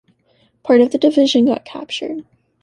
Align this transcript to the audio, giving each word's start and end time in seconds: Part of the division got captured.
Part 0.63 0.81
of 0.81 0.89
the 0.89 0.97
division 0.97 1.45
got 1.45 1.63
captured. 1.63 2.25